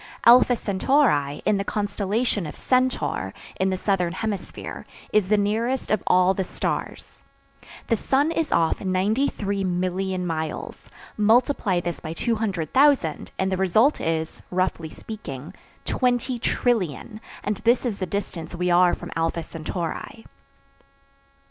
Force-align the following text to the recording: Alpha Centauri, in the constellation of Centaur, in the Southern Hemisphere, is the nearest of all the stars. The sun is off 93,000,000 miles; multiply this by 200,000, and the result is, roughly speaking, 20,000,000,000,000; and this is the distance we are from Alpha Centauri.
Alpha 0.25 0.55
Centauri, 0.55 1.43
in 1.45 1.57
the 1.57 1.63
constellation 1.63 2.47
of 2.47 2.55
Centaur, 2.55 3.35
in 3.59 3.69
the 3.69 3.77
Southern 3.77 4.13
Hemisphere, 4.13 4.87
is 5.13 5.27
the 5.29 5.37
nearest 5.37 5.91
of 5.91 6.01
all 6.07 6.33
the 6.33 6.43
stars. 6.43 7.21
The 7.85 7.95
sun 7.95 8.31
is 8.31 8.51
off 8.51 8.79
93,000,000 8.79 10.23
miles; 10.25 10.89
multiply 11.17 11.81
this 11.81 11.99
by 11.99 12.13
200,000, 12.13 13.29
and 13.37 13.51
the 13.51 13.57
result 13.57 14.01
is, 14.01 14.41
roughly 14.49 14.89
speaking, 14.89 15.53
20,000,000,000,000; 15.85 17.19
and 17.43 17.57
this 17.57 17.85
is 17.85 17.99
the 17.99 18.07
distance 18.07 18.55
we 18.55 18.71
are 18.71 18.95
from 18.95 19.11
Alpha 19.15 19.43
Centauri. 19.43 20.25